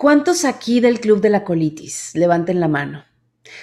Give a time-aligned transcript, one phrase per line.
[0.00, 2.12] ¿Cuántos aquí del Club de la Colitis?
[2.14, 3.04] Levanten la mano.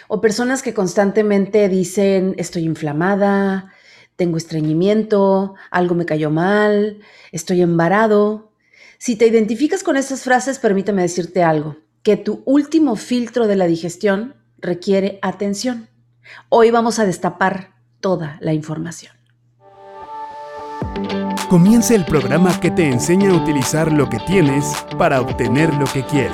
[0.08, 3.74] O personas que constantemente dicen, estoy inflamada,
[4.18, 7.00] tengo estreñimiento, algo me cayó mal,
[7.32, 8.52] estoy embarado.
[9.00, 13.66] Si te identificas con estas frases, permítame decirte algo, que tu último filtro de la
[13.66, 15.90] digestión requiere atención.
[16.50, 19.17] Hoy vamos a destapar toda la información.
[21.50, 24.66] Comienza el programa que te enseña a utilizar lo que tienes
[24.98, 26.34] para obtener lo que quieres.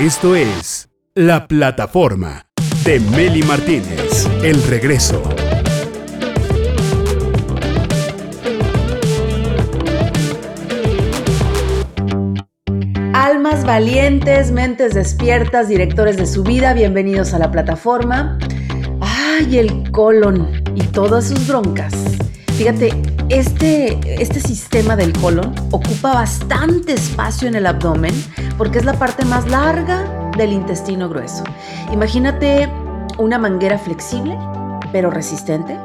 [0.00, 2.46] Esto es La Plataforma
[2.84, 4.28] de Meli Martínez.
[4.44, 5.20] El regreso.
[13.12, 18.38] Almas valientes, mentes despiertas, directores de su vida, bienvenidos a la plataforma.
[19.00, 21.92] ¡Ay, el colon y todas sus broncas!
[22.56, 22.92] Fíjate,
[23.28, 28.14] este, este sistema del colon ocupa bastante espacio en el abdomen
[28.58, 31.42] porque es la parte más larga del intestino grueso.
[31.92, 32.68] Imagínate
[33.18, 34.36] una manguera flexible
[34.92, 35.78] pero resistente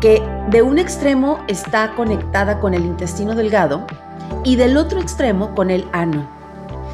[0.00, 3.86] que de un extremo está conectada con el intestino delgado
[4.44, 6.28] y del otro extremo con el ano.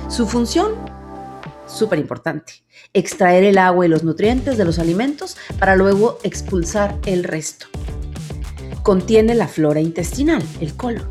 [0.08, 0.72] Su función,
[1.66, 7.22] súper importante, extraer el agua y los nutrientes de los alimentos para luego expulsar el
[7.22, 7.66] resto
[8.86, 11.08] contiene la flora intestinal, el colon,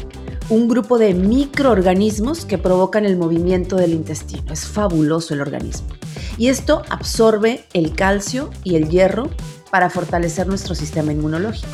[0.48, 4.54] un grupo de microorganismos que provocan el movimiento del intestino.
[4.54, 5.90] Es fabuloso el organismo.
[6.38, 9.30] Y esto absorbe el calcio y el hierro
[9.72, 11.68] para fortalecer nuestro sistema inmunológico.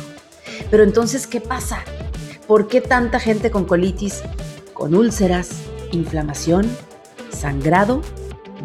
[0.72, 1.84] Pero entonces, ¿qué pasa?
[2.48, 4.22] ¿Por qué tanta gente con colitis,
[4.74, 5.50] con úlceras,
[5.92, 6.68] inflamación,
[7.30, 8.02] sangrado,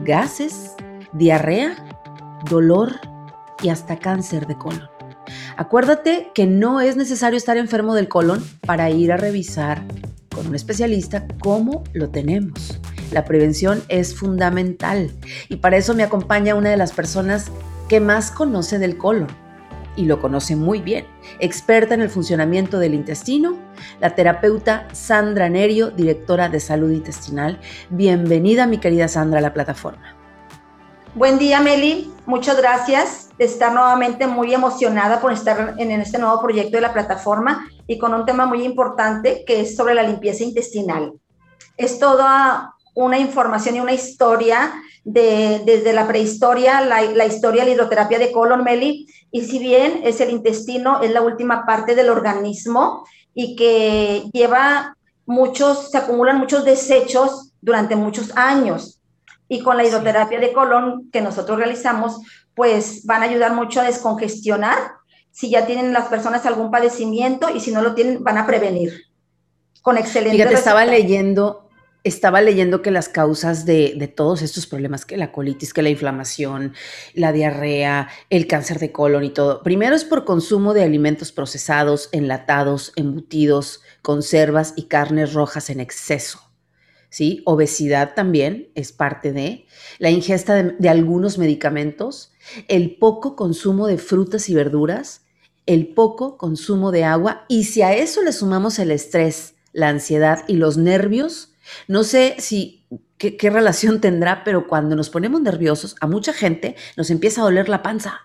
[0.04, 0.72] gases,
[1.14, 1.86] diarrea,
[2.50, 2.94] dolor
[3.62, 4.97] y hasta cáncer de colon?
[5.60, 9.84] Acuérdate que no es necesario estar enfermo del colon para ir a revisar
[10.34, 12.80] con un especialista cómo lo tenemos.
[13.12, 15.10] La prevención es fundamental
[15.50, 17.48] y para eso me acompaña una de las personas
[17.90, 19.30] que más conoce del colon
[19.96, 21.08] y lo conoce muy bien,
[21.40, 23.58] experta en el funcionamiento del intestino,
[24.00, 27.60] la terapeuta Sandra Nerio, directora de salud intestinal.
[27.90, 30.17] Bienvenida mi querida Sandra a la plataforma.
[31.18, 32.14] Buen día, Meli.
[32.28, 36.94] Muchas gracias de estar nuevamente muy emocionada por estar en, este nuevo proyecto de la
[36.94, 41.14] plataforma y con un tema muy importante que es sobre la limpieza intestinal.
[41.76, 44.72] Es toda una información y una historia
[45.06, 49.58] de, desde la prehistoria, la, la historia de la hidroterapia de colon, Meli, y si
[49.58, 54.96] bien es el intestino, es la última parte del organismo y que lleva
[55.26, 58.98] muchos, se acumulan muchos desechos durante muchos años
[59.50, 62.22] y con la hidroterapia de colon que nosotros realizamos,
[62.54, 64.78] pues van a ayudar mucho a descongestionar
[65.32, 69.04] si ya tienen las personas algún padecimiento y si no lo tienen, van a prevenir.
[69.84, 70.36] Con excelente.
[70.36, 71.70] Fíjate, estaba leyendo,
[72.04, 75.90] estaba leyendo que las causas de, de, todos estos problemas, que la colitis, que la
[75.90, 76.74] inflamación,
[77.14, 82.10] la diarrea, el cáncer de colon y todo, primero es por consumo de alimentos procesados,
[82.12, 86.47] enlatados, embutidos, conservas y carnes rojas en exceso.
[87.10, 87.42] ¿Sí?
[87.46, 89.66] Obesidad también es parte de
[90.00, 92.34] la ingesta de, algunos medicamentos,
[92.68, 95.26] el poco consumo de frutas y verduras,
[95.66, 100.44] el poco consumo de agua y si a eso le sumamos el estrés, la ansiedad
[100.48, 101.54] y los nervios,
[101.88, 102.86] no sé si
[103.18, 107.46] qué, qué relación tendrá, pero cuando nos ponemos nerviosos, a mucha gente nos empieza a
[107.46, 108.22] doler la panza.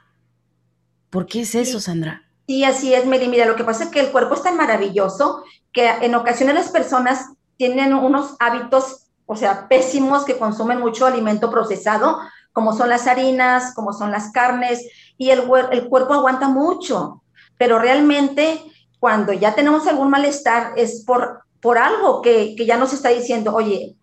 [1.10, 2.22] ¿Por qué es eso, Sandra?
[2.47, 3.28] Sí, así es, Meli.
[3.28, 6.71] Mira, lo que pasa es que el cuerpo es tan maravilloso que en ocasiones las
[6.71, 7.26] personas
[7.68, 12.18] tienen unos hábitos, o sea, pésimos, que consumen mucho alimento procesado,
[12.52, 14.84] como son las harinas, como son las carnes,
[15.16, 17.22] y el, el cuerpo aguanta mucho,
[17.56, 18.60] pero realmente
[18.98, 23.54] cuando ya tenemos algún malestar es por, por algo que, que ya nos está diciendo,
[23.54, 23.94] oye,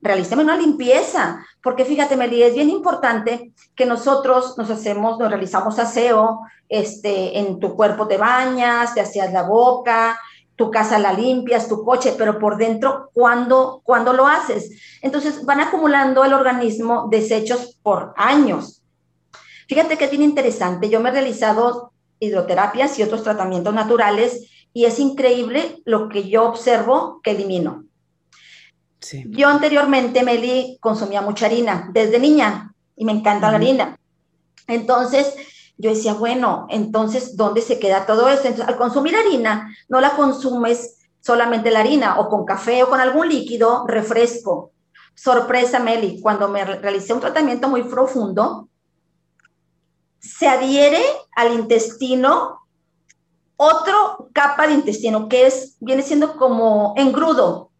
[0.00, 5.76] realízame una limpieza, porque fíjate, Meli, es bien importante que nosotros nos hacemos, nos realizamos
[5.80, 10.20] aseo, este, en tu cuerpo te bañas, te hacías la boca,
[10.58, 14.98] tu casa la limpias, tu coche, pero por dentro, ¿cuándo, ¿cuándo lo haces?
[15.02, 18.82] Entonces van acumulando el organismo desechos por años.
[19.68, 24.98] Fíjate que tiene interesante, yo me he realizado hidroterapias y otros tratamientos naturales y es
[24.98, 27.84] increíble lo que yo observo que elimino.
[29.28, 33.96] Yo anteriormente, Meli, consumía mucha harina desde niña y me encanta la harina.
[34.66, 35.36] Entonces,
[35.78, 38.48] yo decía, bueno, entonces, ¿dónde se queda todo esto?
[38.48, 43.00] Entonces, al consumir harina, no la consumes solamente la harina o con café o con
[43.00, 44.72] algún líquido, refresco.
[45.14, 48.68] Sorpresa, Meli, cuando me realicé un tratamiento muy profundo,
[50.18, 51.02] se adhiere
[51.36, 52.66] al intestino
[53.56, 57.70] otro capa de intestino que es, viene siendo como engrudo.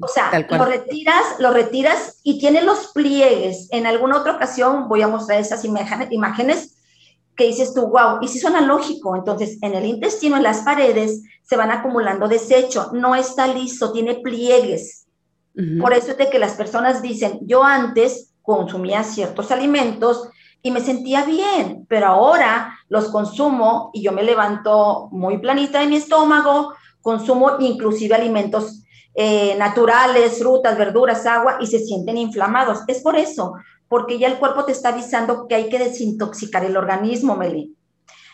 [0.00, 3.68] O sea, lo retiras, lo retiras y tiene los pliegues.
[3.70, 6.76] En alguna otra ocasión voy a mostrar esas imágenes,
[7.36, 9.16] que dices tú, wow, y si suena lógico.
[9.16, 12.90] Entonces, en el intestino, en las paredes, se van acumulando desecho.
[12.92, 15.06] No está liso, tiene pliegues.
[15.80, 20.28] Por eso es de que las personas dicen, yo antes consumía ciertos alimentos
[20.62, 25.86] y me sentía bien, pero ahora los consumo y yo me levanto muy planita de
[25.86, 28.83] mi estómago, consumo inclusive alimentos
[29.14, 32.80] eh, naturales, frutas, verduras, agua y se sienten inflamados.
[32.88, 33.54] Es por eso,
[33.88, 37.76] porque ya el cuerpo te está avisando que hay que desintoxicar el organismo, Meli.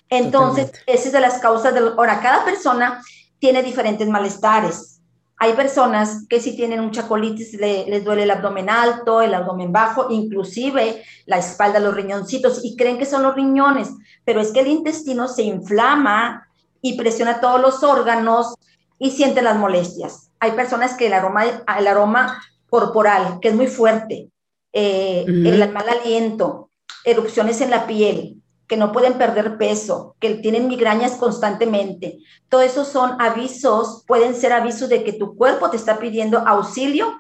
[0.09, 1.89] Entonces, esa es de las causas del...
[1.89, 3.03] Ahora, cada persona
[3.39, 5.01] tiene diferentes malestares.
[5.37, 10.11] Hay personas que si tienen mucha colitis les duele el abdomen alto, el abdomen bajo,
[10.11, 13.89] inclusive la espalda, los riñoncitos, y creen que son los riñones,
[14.25, 16.47] pero es que el intestino se inflama
[16.83, 18.55] y presiona todos los órganos
[18.99, 20.30] y siente las molestias.
[20.41, 24.31] Hay personas que el aroma, el aroma corporal, que es muy fuerte,
[24.73, 26.71] eh, el mal aliento,
[27.05, 32.19] erupciones en la piel, que no pueden perder peso, que tienen migrañas constantemente.
[32.49, 37.13] Todo eso son avisos, pueden ser avisos de que tu cuerpo te está pidiendo auxilio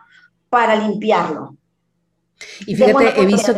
[0.48, 1.56] para limpiarlo.
[2.66, 3.54] Y fíjate, he visto,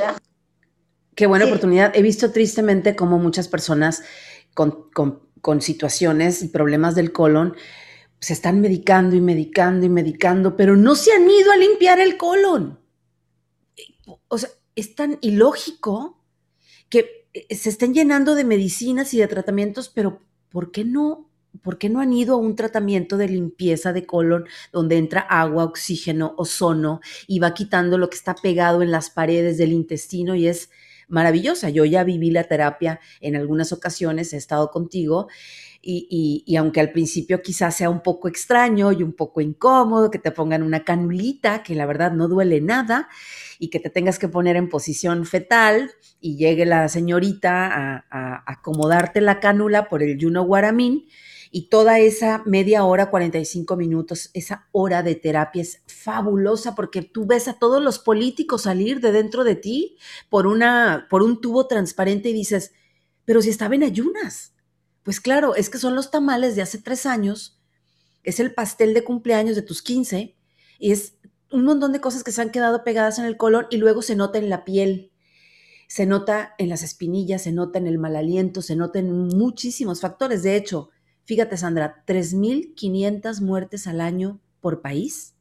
[1.14, 4.02] qué buena oportunidad, he visto tristemente como muchas personas
[4.54, 4.88] con,
[5.40, 7.54] con situaciones y problemas del colon
[8.22, 12.16] se están medicando y medicando y medicando, pero no se han ido a limpiar el
[12.16, 12.78] colon.
[14.28, 16.22] O sea, es tan ilógico
[16.88, 20.20] que eh, se estén llenando de medicinas y de tratamientos, pero
[20.50, 21.28] ¿por qué no?
[21.62, 25.64] ¿Por qué no han ido a un tratamiento de limpieza de colon donde entra agua,
[25.64, 30.46] oxígeno, ozono y va quitando lo que está pegado en las paredes del intestino y
[30.46, 30.70] es
[31.12, 31.70] maravillosa?
[31.70, 35.28] Yo ya viví la terapia en algunas ocasiones, he estado contigo
[35.84, 40.30] y, aunque al principio quizás sea un poco extraño y un poco incómodo que te
[40.30, 43.08] pongan una canulita, que la verdad no duele nada,
[43.58, 49.20] y que te tengas que poner en posición fetal y llegue la señorita a, acomodarte
[49.20, 51.06] la cánula por el Yuno Guaramín,
[51.54, 57.26] y toda esa media hora, 45 minutos, esa hora de terapia es fabulosa porque tú
[57.26, 59.98] ves a todos los políticos salir de dentro de ti
[60.30, 62.72] por, una, por un tubo transparente y dices,
[63.26, 64.54] pero si estaba en ayunas,
[65.02, 67.60] pues claro, es que son los tamales de hace tres años,
[68.24, 70.34] es el pastel de cumpleaños de tus 15
[70.78, 71.18] y es
[71.50, 74.16] un montón de cosas que se han quedado pegadas en el colon y luego se
[74.16, 75.12] nota en la piel,
[75.86, 80.00] se nota en las espinillas, se nota en el mal aliento, se nota en muchísimos
[80.00, 80.42] factores.
[80.42, 80.88] De hecho,
[81.32, 85.32] fíjate Sandra, 3.500 muertes al año por país.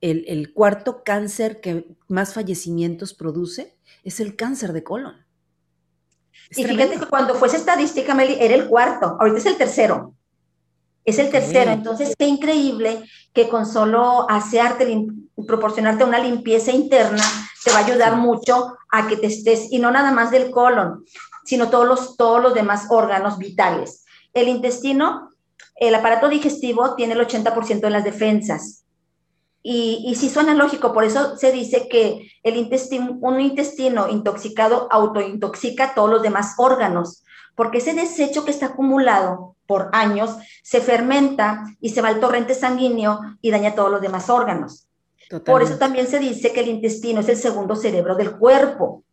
[0.00, 5.28] El, el, cuarto cáncer que más fallecimientos produce es el cáncer de colon
[6.50, 10.14] y fíjate que cuando fue esa estadística, Meli, era el cuarto, ahorita es el tercero.
[11.04, 15.06] Es el tercero, entonces qué increíble que con solo asearte,
[15.46, 17.22] proporcionarte una limpieza interna,
[17.64, 21.04] te va a ayudar mucho a que te estés, y no nada más del colon,
[21.44, 24.04] sino todos los, todos los demás órganos vitales.
[24.40, 25.30] El intestino,
[25.76, 28.84] el aparato digestivo tiene el 80% de las defensas.
[29.62, 34.88] Y, y sí suena lógico, por eso se dice que el intestino, un intestino intoxicado
[34.90, 37.24] autointoxica todos los demás órganos,
[37.54, 42.54] porque ese desecho que está acumulado por años se fermenta y se va al torrente
[42.54, 44.88] sanguíneo y daña todos los demás órganos.
[45.44, 49.04] Por eso también se dice que el intestino es el segundo cerebro del cuerpo.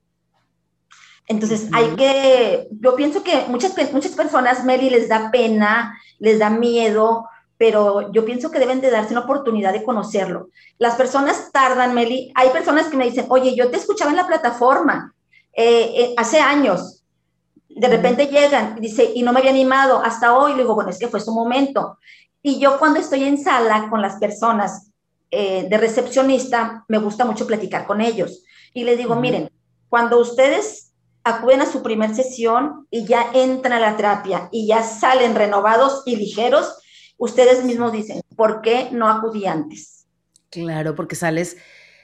[1.27, 6.49] Entonces, hay que, yo pienso que muchas, muchas personas, Meli, les da pena, les da
[6.49, 7.27] miedo,
[7.57, 10.49] pero yo pienso que deben de darse una oportunidad de conocerlo.
[10.77, 14.27] Las personas tardan, Meli, hay personas que me dicen, oye, yo te escuchaba en la
[14.27, 15.13] plataforma
[15.53, 17.03] eh, eh, hace años,
[17.69, 20.89] de repente llegan, y dice, y no me había animado hasta hoy, le digo, bueno,
[20.89, 21.97] es que fue su momento.
[22.41, 24.91] Y yo cuando estoy en sala con las personas
[25.31, 28.43] eh, de recepcionista, me gusta mucho platicar con ellos.
[28.73, 29.49] Y les digo, miren,
[29.89, 30.84] cuando ustedes
[31.25, 36.03] acuden a su primer sesión y ya entran a la terapia y ya salen renovados
[36.05, 36.77] y ligeros,
[37.17, 40.05] ustedes mismos dicen, ¿por qué no acudí antes?
[40.51, 41.57] Claro, porque sales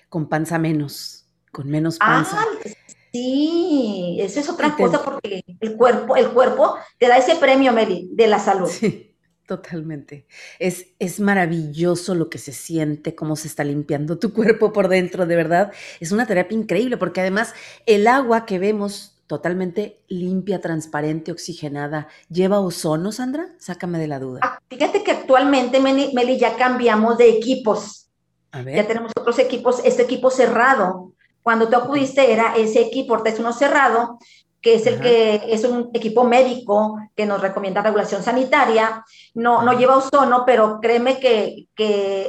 [0.10, 2.42] con panza menos, con menos panza.
[2.42, 2.70] Ah,
[3.14, 8.10] sí, eso es otra cosa porque el cuerpo, el cuerpo te da ese premio, Meli,
[8.12, 8.70] de la salud.
[8.70, 10.26] Sí, totalmente.
[10.58, 15.28] Es, es maravilloso lo que se siente, cómo se está limpiando tu cuerpo por dentro,
[15.28, 15.72] de verdad.
[16.00, 17.54] Es una terapia increíble porque además
[17.86, 22.10] el agua que vemos totalmente limpia, transparente, oxigenada.
[22.30, 23.48] ¿Lleva ozono, Sandra?
[23.60, 24.42] Sácame de la duda.
[24.44, 28.10] Ah, fíjate que actualmente, Meli, ya cambiamos de equipos.
[28.52, 31.14] Ya tenemos otros equipos, este equipo cerrado.
[31.42, 34.20] Cuando tú acudiste era ese equipo, ahorita es uno cerrado,
[34.62, 39.06] que es el que es un equipo médico que nos recomienda regulación sanitaria.
[39.34, 41.70] No, no lleva ozono, pero créeme que,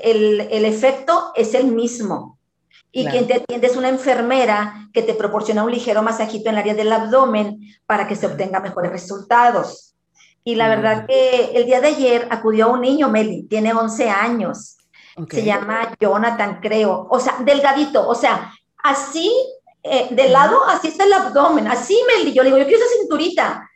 [0.05, 2.39] el, efecto es el mismo.
[2.93, 6.61] Y quien te atiende es una enfermera que te proporciona un ligero masajito en el
[6.61, 9.95] área del abdomen para que se obtenga mejores resultados.
[10.45, 14.77] Y la verdad que el día de ayer acudió un niño, Meli, tiene 11 años.
[15.31, 17.07] Se llama Jonathan, creo.
[17.11, 18.07] O sea, delgadito.
[18.07, 19.31] O sea, así
[19.85, 23.01] eh, de lado, así está el abdomen, así me yo le digo, yo quiero esa
[23.01, 23.69] cinturita.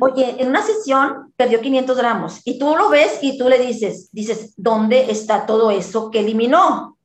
[0.00, 4.10] Oye, en una sesión perdió 500 gramos y tú lo ves y tú le dices,
[4.12, 6.98] dices, ¿dónde está todo eso que eliminó?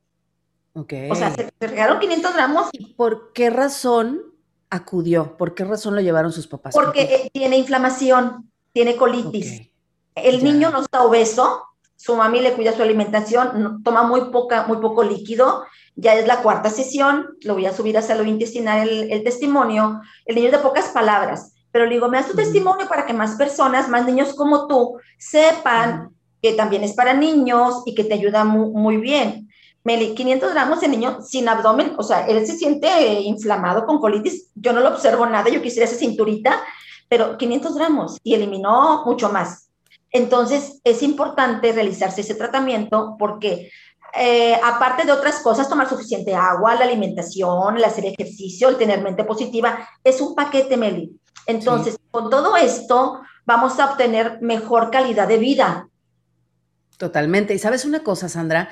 [0.72, 1.10] Okay.
[1.10, 2.68] O sea, se regaron 500 gramos.
[2.72, 4.22] ¿Y por qué razón
[4.70, 5.36] acudió?
[5.36, 6.74] ¿Por qué razón lo llevaron sus papás?
[6.74, 9.68] Porque tiene inflamación, tiene colitis.
[10.14, 11.64] El niño no está obeso,
[11.96, 15.64] su mami le cuida su alimentación, toma muy, poca, muy poco líquido
[16.00, 20.00] ya es la cuarta sesión, lo voy a subir a salud intestinal el, testimonio.
[20.24, 23.12] El niño es de pocas palabras, pero le digo, me das tu testimonio para que
[23.12, 26.10] más personas, más niños como tú, sepan
[26.42, 29.49] que también es para niños y que te ayuda muy, bien.
[29.82, 34.50] Meli, 500 gramos de niño sin abdomen, o sea, él se siente inflamado con colitis.
[34.54, 36.62] Yo no lo observo nada, yo quisiera esa cinturita,
[37.08, 39.70] pero 500 gramos y eliminó mucho más.
[40.10, 43.70] Entonces, es importante realizarse ese tratamiento porque
[44.14, 49.00] eh, aparte de otras cosas, tomar suficiente agua, la alimentación, el hacer ejercicio, el tener
[49.02, 51.18] mente positiva, es un paquete, Meli.
[51.46, 55.88] Entonces, con todo esto, vamos a obtener mejor calidad de vida.
[56.96, 57.54] Totalmente.
[57.54, 58.68] Y sabes una cosa, Sandra,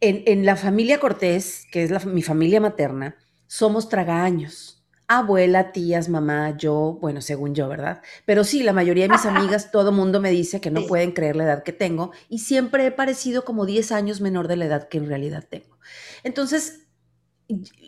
[0.00, 4.76] en, la familia Cortés, que es mi familia materna, somos tragaños
[5.08, 8.02] abuela, tías, mamá, yo, bueno, según yo, ¿verdad?
[8.24, 11.36] Pero sí, la mayoría de mis amigas, todo mundo me dice que no pueden creer
[11.36, 14.88] la edad que tengo y siempre he parecido como 10 años menor de la edad
[14.88, 15.78] que en realidad tengo.
[16.24, 16.86] Entonces,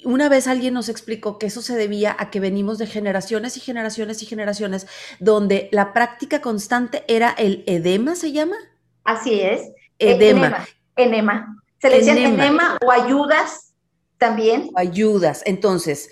[0.04, 3.60] una vez alguien nos explicó que eso se debía a que venimos de generaciones y
[3.60, 4.86] generaciones y generaciones
[5.18, 8.54] donde la práctica constante era el edema, ¿se llama?
[9.02, 9.72] Así es.
[9.98, 10.64] Edema.
[10.94, 11.56] Enema.
[11.80, 13.72] Se le decía enema o ayudas
[14.18, 14.70] también.
[14.74, 15.42] Ayudas.
[15.46, 16.10] Entonces,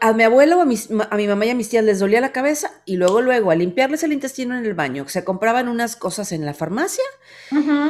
[0.00, 2.70] a mi abuelo, a, a mi mamá y a mis tías les dolía la cabeza
[2.84, 6.44] y luego, luego, a limpiarles el intestino en el baño, se compraban unas cosas en
[6.44, 7.04] la farmacia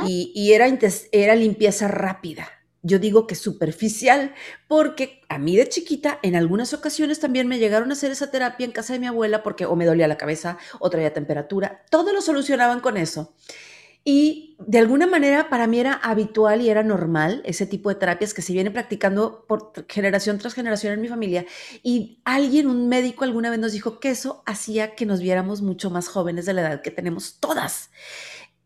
[0.07, 0.67] y, era,
[1.13, 2.49] era limpieza rápida.
[2.85, 4.35] Yo digo que superficial,
[4.67, 8.67] porque a mí de chiquita, en algunas ocasiones también me llegaron a hacer esa terapia
[8.67, 11.85] en casa de mi abuela porque o me dolía la cabeza o traía temperatura.
[11.91, 13.35] Todo lo solucionaban con eso.
[14.05, 18.35] Y de alguna manera para mí era habitual y era normal ese tipo de terapias
[18.35, 21.47] que se viene practicando por generación tras generación en mi familia.
[21.83, 25.91] Y alguien, un médico alguna vez nos dijo que eso hacía que nos viéramos mucho
[25.91, 27.91] más jóvenes de la edad que tenemos todas.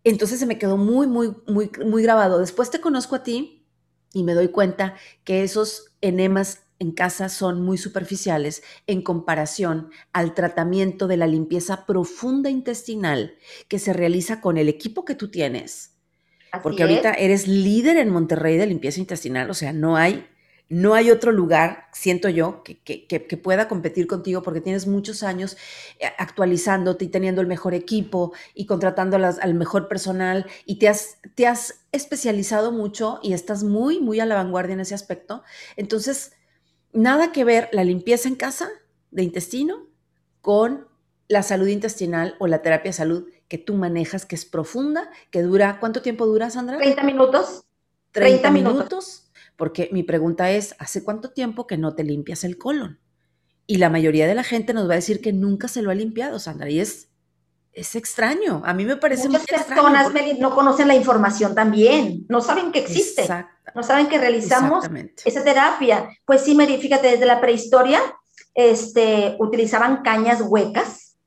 [0.05, 2.39] Entonces se me quedó muy, muy, muy, muy grabado.
[2.39, 3.67] Después te conozco a ti
[4.13, 10.35] y me doy cuenta que esos enemas en casa son muy superficiales en comparación al
[10.35, 13.37] tratamiento de la limpieza profunda intestinal
[13.69, 15.93] que se realiza con el equipo que tú tienes.
[16.63, 20.27] Porque ahorita eres líder en Monterrey de limpieza intestinal, o sea, no hay,
[20.69, 25.57] no hay otro lugar, siento yo, que, que, pueda competir contigo porque tienes muchos años
[26.01, 31.19] eh, actualizándote y teniendo el mejor equipo y contratando al mejor personal y te has,
[31.35, 35.43] te has especializado mucho y estás muy, muy a la vanguardia en ese aspecto.
[35.77, 36.33] Entonces,
[36.93, 38.69] nada que ver la limpieza en casa
[39.11, 39.87] de intestino
[40.41, 40.87] con
[41.29, 45.43] la salud intestinal o la terapia de salud que tú manejas, que es profunda, que
[45.43, 46.79] dura, ¿cuánto tiempo dura, Sandra?
[46.79, 47.65] 30 minutos.
[48.13, 49.31] 30, minutos.
[49.57, 52.99] Porque mi pregunta es, ¿hace cuánto tiempo que no te limpias el colon?
[53.67, 55.95] Y la mayoría de la gente nos va a decir que nunca se lo ha
[55.95, 57.09] limpiado, Sandra, y es,
[57.77, 58.63] es extraño.
[58.65, 60.09] A mí me parece Muchas personas
[60.41, 63.23] no conocen la información también, no saben que existe.
[63.23, 64.87] Exacto no saben que realizamos
[65.25, 66.09] esa terapia.
[66.25, 68.01] Pues sí, Mary, fíjate, desde la prehistoria
[68.55, 71.19] este, utilizaban cañas huecas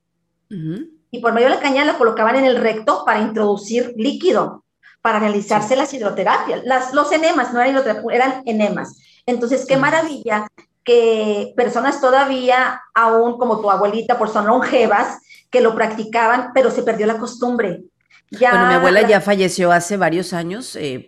[1.11, 4.65] y por medio de la caña la colocaban en el recto para introducir líquido,
[5.01, 6.63] para realizarse las hidroterapias.
[6.63, 8.97] Las, los enemas, no eran hidroterapias, eran enemas.
[9.27, 10.47] Entonces, qué maravilla
[10.89, 15.19] que personas todavía, aún como tu abuelita, por son longevas,
[15.51, 17.83] que lo practicaban, pero se perdió la costumbre
[18.31, 21.07] bueno, mi abuela ya falleció hace varios años, eh,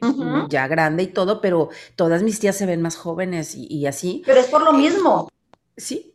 [0.49, 4.23] ya grande y todo, pero todas mis tías se ven más jóvenes y, así.
[4.25, 5.29] Pero es por lo mismo.
[5.77, 6.13] Sí.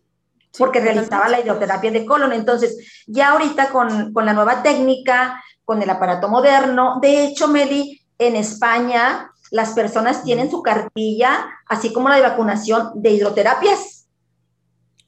[0.58, 2.32] porque realizaba la hidroterapia de colon.
[2.32, 8.36] Entonces, ya ahorita con, la nueva técnica, con el aparato moderno, de hecho, Meli, en
[8.36, 14.06] España, las personas tienen su cartilla, así como la de vacunación de hidroterapias.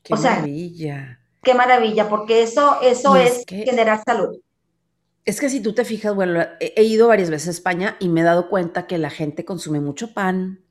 [0.02, 1.20] Qué maravilla.
[1.42, 4.40] Qué maravilla, porque eso, eso es generar salud.
[5.26, 8.22] Es que si tú te fijas, bueno, he ido varias veces a España y me
[8.22, 10.64] he dado cuenta que la gente consume mucho pan,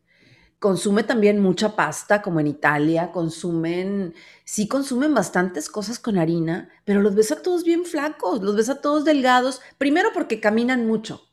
[0.57, 7.01] consume también mucha pasta, como en Italia, consumen, sí consumen bastantes cosas con harina, pero
[7.01, 11.26] los ves a todos bien flacos, los ves a todos delgados, primero porque caminan mucho,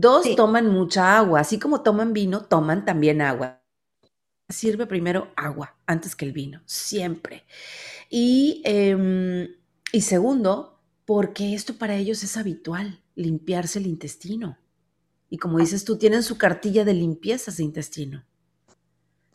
[0.00, 3.62] dos, toman mucha agua, así como toman vino, toman también agua.
[4.48, 7.44] Sirve primero agua antes que el vino, siempre.
[8.10, 9.48] Y, em,
[9.92, 14.58] y segundo, porque esto para ellos es habitual, limpiarse el intestino.
[15.30, 18.24] Y como dices tú, tienen su cartilla de limpiezas de intestino.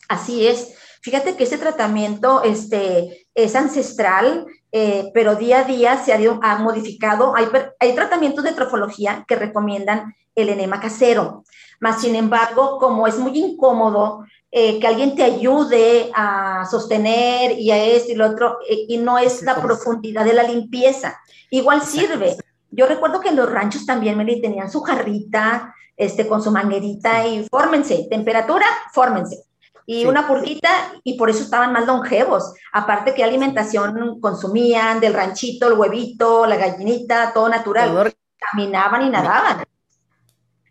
[0.08, 0.74] Así es.
[1.00, 6.58] Fíjate que ese tratamiento este, es ancestral, eh, pero día a día se ha, ha
[6.58, 7.36] modificado.
[7.36, 7.46] Hay,
[7.78, 11.44] hay, tratamientos de trofología que recomiendan el enema casero.
[11.78, 17.70] Más sin embargo, como es muy incómodo eh, que alguien te ayude a sostener y
[17.70, 21.18] a esto y lo otro, eh, y no es la profundidad de la limpieza,
[21.50, 22.36] igual sirve.
[22.70, 27.26] Yo recuerdo que en los ranchos también me tenían su jarrita, este, con su manguerita
[27.26, 29.44] y fórmense, temperatura, fórmense.
[29.86, 32.54] Y una purguita, y por eso estaban más longevos.
[32.72, 38.14] Aparte que alimentación consumían, del ranchito, el huevito, la gallinita, todo natural.
[38.38, 39.64] Caminaban y nadaban.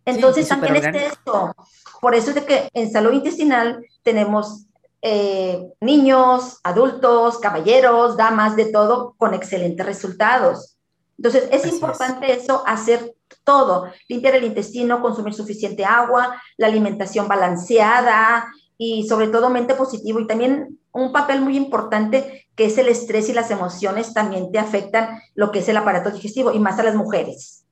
[0.05, 1.53] Entonces también es esto.
[1.99, 4.65] Por eso es de que en salud intestinal tenemos
[5.01, 10.77] eh, niños, adultos, caballeros, damas, de todo, con excelentes resultados.
[11.17, 13.13] Entonces es importante eso, hacer
[13.43, 18.47] todo, limpiar el intestino, consumir suficiente agua, la alimentación balanceada
[18.83, 23.29] y sobre todo mente positivo y también un papel muy importante que es el estrés
[23.29, 26.83] y las emociones también te afectan lo que es el aparato digestivo y más a
[26.83, 27.63] las mujeres.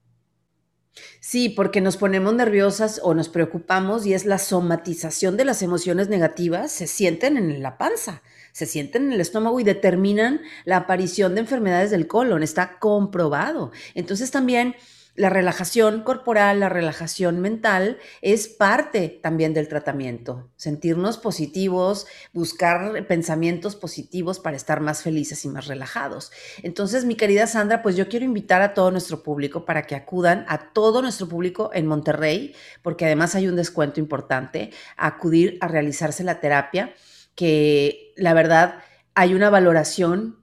[1.19, 6.09] Sí, porque nos ponemos nerviosas o nos preocupamos y es la somatización de las emociones
[6.09, 11.33] negativas, se sienten en la panza, se sienten en el estómago y determinan la aparición
[11.33, 13.71] de enfermedades del colon, está comprobado.
[13.95, 14.75] Entonces también
[15.19, 20.49] la relajación corporal, la relajación mental es parte también del tratamiento.
[20.55, 26.31] Sentirnos positivos, buscar pensamientos positivos para estar más felices y más relajados.
[26.63, 30.45] Entonces, mi querida Sandra, pues yo quiero invitar a todo nuestro público para que acudan,
[30.47, 35.67] a todo nuestro público en Monterrey, porque además hay un descuento importante, a acudir a
[35.67, 36.93] realizarse la terapia,
[37.35, 38.75] que la verdad
[39.15, 40.39] hay una valoración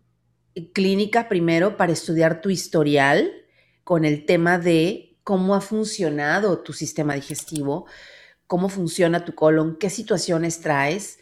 [0.74, 3.45] clínica primero para estudiar tu historial
[3.86, 7.86] con el tema de cómo ha funcionado tu sistema digestivo,
[8.48, 11.20] cómo funciona tu colon, qué situaciones traes.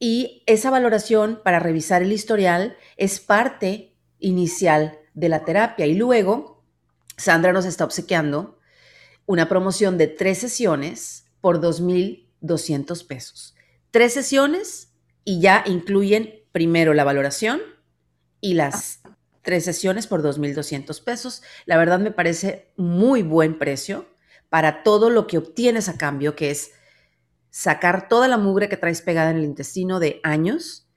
[0.00, 5.86] Y esa valoración para revisar el historial es parte inicial de la terapia.
[5.86, 6.64] Y luego,
[7.16, 8.58] Sandra nos está obsequiando
[9.24, 13.54] una promoción de tres sesiones por 2.200 pesos.
[13.92, 17.60] Tres sesiones y ya incluyen primero la valoración
[18.40, 19.00] y las
[19.42, 21.42] tres sesiones por 2.200 pesos.
[21.66, 24.06] La verdad me parece muy buen precio
[24.48, 26.72] para todo lo que obtienes a cambio, que es
[27.50, 30.88] sacar toda la mugre que traes pegada en el intestino de años,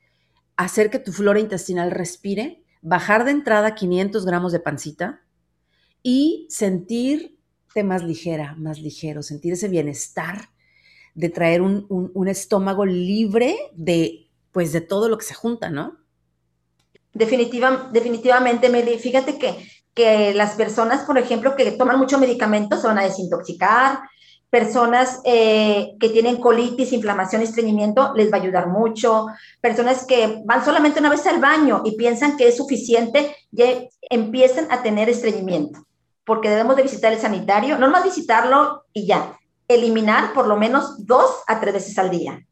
[0.56, 5.24] hacer que tu flora intestinal respire, bajar de entrada 500 gramos de pancita
[6.02, 10.50] y sentirte más ligera, más ligero, sentir ese bienestar
[11.16, 16.03] de traer un, un estómago libre de, pues, de todo lo que se junta, ¿no?
[17.14, 18.98] Definitiva, definitivamente, Meli.
[18.98, 24.00] Fíjate que, que las personas, por ejemplo, que toman mucho medicamento se van a desintoxicar.
[24.50, 29.28] Personas eh, que tienen colitis, inflamación, estreñimiento, les va a ayudar mucho.
[29.62, 33.66] Personas que van solamente una vez al baño y piensan que es suficiente, ya
[34.02, 35.86] empiezan a tener estreñimiento,
[36.24, 41.06] porque debemos de visitar el sanitario, no más visitarlo y ya, eliminar por lo menos
[41.06, 42.46] dos a tres veces al día.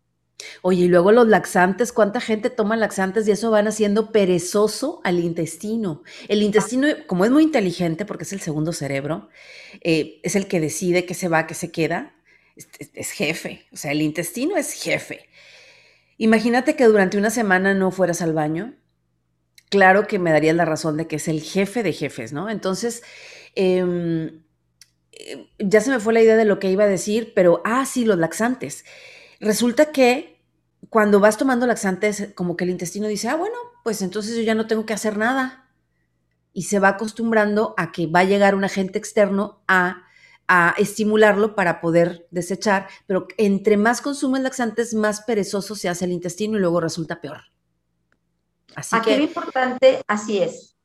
[0.62, 5.20] Oye, y luego los laxantes, ¿cuánta gente toma laxantes y eso van haciendo perezoso al
[5.20, 6.04] intestino?
[6.28, 9.30] El intestino, como es muy inteligente, porque es el segundo cerebro,
[9.82, 12.16] eh, es el que decide qué se va, qué se queda,
[12.56, 15.30] es, jefe, o sea, el intestino es jefe.
[16.18, 18.76] Imagínate que durante una semana no fueras al baño,
[19.70, 22.50] claro que me darías la razón de que es el jefe de jefes, ¿no?
[22.50, 23.04] Entonces,
[23.56, 24.44] em,
[25.12, 27.86] eh, ya se me fue la idea de lo que iba a decir, pero, ah,
[27.86, 28.86] sí, los laxantes.
[29.42, 30.40] Resulta que
[30.90, 34.54] cuando vas tomando laxantes, como que el intestino dice, ah, bueno, pues entonces yo ya
[34.54, 35.68] no tengo que hacer nada.
[36.54, 40.04] Y se va acostumbrando a que va a llegar un agente externo a,
[40.48, 46.12] a estimularlo para poder desechar, pero entre más consumes laxantes, más perezoso se hace el
[46.12, 47.46] intestino y luego resulta peor.
[48.76, 50.76] Así Aquí lo importante, así es,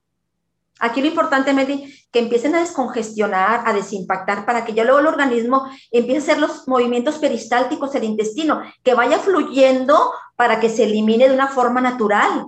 [0.78, 5.06] Aquí lo importante, Medi, que empiecen a descongestionar, a desimpactar, para que ya luego el
[5.06, 10.84] organismo empiece a hacer los movimientos peristálticos del intestino, que vaya fluyendo para que se
[10.84, 12.46] elimine de una forma natural.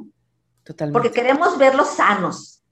[0.63, 0.93] Totalmente.
[0.93, 2.63] Porque queremos verlos sanos,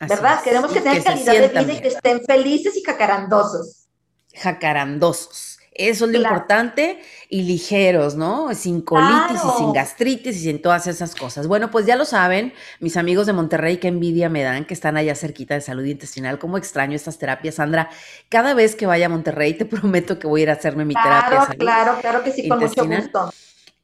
[0.00, 0.42] ¿verdad?
[0.42, 3.88] Queremos que tengan calidad de vida y que estén felices y jacarandosos.
[4.32, 5.49] Jacarandosos.
[5.72, 8.52] Eso es lo importante y ligeros, ¿no?
[8.54, 11.46] Sin colitis y sin gastritis y sin todas esas cosas.
[11.46, 14.96] Bueno, pues ya lo saben, mis amigos de Monterrey, qué envidia me dan que están
[14.96, 16.40] allá cerquita de salud intestinal.
[16.40, 17.88] Cómo extraño estas terapias, Sandra.
[18.28, 20.94] Cada vez que vaya a Monterrey, te prometo que voy a ir a hacerme mi
[20.94, 21.46] terapia.
[21.46, 23.30] Claro, claro, claro que sí, con mucho gusto.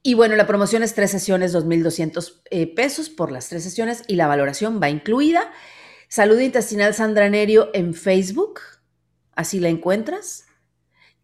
[0.03, 4.15] Y bueno, la promoción es tres sesiones, 2.200 eh, pesos por las tres sesiones y
[4.15, 5.51] la valoración va incluida.
[6.09, 8.61] Salud Intestinal Sandra Nerio en Facebook,
[9.35, 10.46] así la encuentras.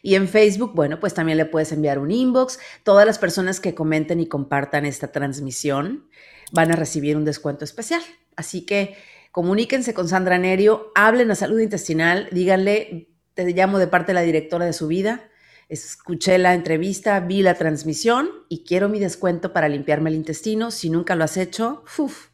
[0.00, 2.58] Y en Facebook, bueno, pues también le puedes enviar un inbox.
[2.84, 6.08] Todas las personas que comenten y compartan esta transmisión
[6.52, 8.02] van a recibir un descuento especial.
[8.36, 8.96] Así que
[9.32, 14.22] comuníquense con Sandra Nerio, hablen a salud intestinal, díganle, te llamo de parte de la
[14.22, 15.28] directora de su vida,
[15.68, 20.70] escuché la entrevista, vi la transmisión y quiero mi descuento para limpiarme el intestino.
[20.70, 22.28] Si nunca lo has hecho, uf,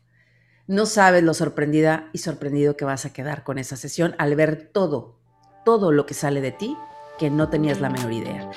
[0.66, 4.70] no sabes lo sorprendida y sorprendido que vas a quedar con esa sesión al ver
[4.72, 5.18] todo,
[5.64, 6.76] todo lo que sale de ti
[7.18, 8.50] que no tenías la menor idea.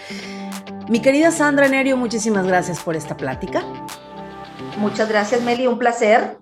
[0.90, 3.64] Mi querida Sandra Nerio, muchísimas gracias por esta plática.
[4.78, 6.38] Muchas gracias, Meli, un placer.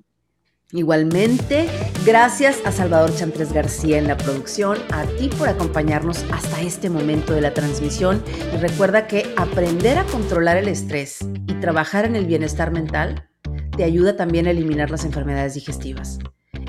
[0.72, 1.68] Igualmente,
[2.06, 7.34] gracias a Salvador Chantres García en la producción, a ti por acompañarnos hasta este momento
[7.34, 8.24] de la transmisión
[8.54, 13.30] y recuerda que aprender a controlar el estrés y trabajar en el bienestar mental
[13.78, 16.20] te ayuda también a eliminar las enfermedades digestivas.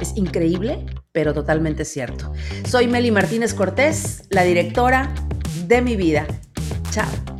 [0.01, 2.33] Es increíble, pero totalmente cierto.
[2.69, 5.15] Soy Meli Martínez Cortés, la directora
[5.67, 6.27] de mi vida.
[6.91, 7.36] Chao.